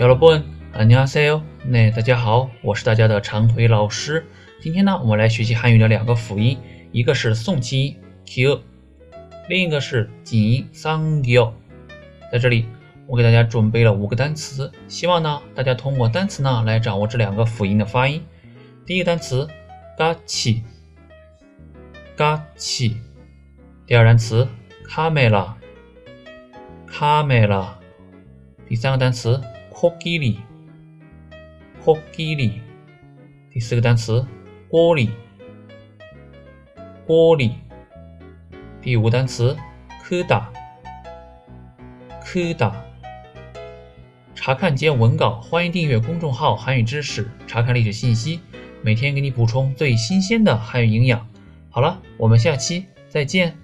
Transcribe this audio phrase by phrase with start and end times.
[0.00, 4.26] 여러분안녕하세요 네， 大家好，我是大家的长腿老师。
[4.60, 6.58] 今天呢，我们来学习韩语的两个辅音，
[6.92, 7.96] 一个是送气音
[8.26, 8.60] q，
[9.48, 11.52] 另一个是紧音 sang 요。
[12.30, 12.66] 在这里，
[13.06, 18.22] 我给大家准备了五个单词，希望呢，大家通过单词呢来掌握这两个辅音的发音。
[18.84, 19.48] 第一个单词，
[19.96, 20.62] 嘎气，
[22.16, 22.96] 嘎气。
[23.86, 24.46] 第二单词，
[24.86, 25.56] 卡梅拉，
[26.86, 27.78] 卡梅拉。
[28.68, 29.40] 第三个单词，
[29.73, 30.37] Kokili
[31.83, 32.59] KOKI，
[33.49, 34.25] 第四个单词
[34.67, 35.09] 锅里
[37.05, 37.55] 锅里
[38.81, 39.57] 第五个单词
[40.03, 40.43] ，Kuda
[42.23, 42.71] Kuda。
[44.35, 48.39] 查看今文稿，欢迎订阅公众号韩语知识，查看历史信息，
[48.81, 51.27] 每天给你补充最新鲜的韩语营养。
[51.69, 53.60] 好了，我们下期再见。